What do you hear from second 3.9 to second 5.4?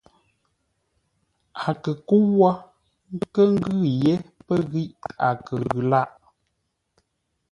yé pə́ ghíʼ a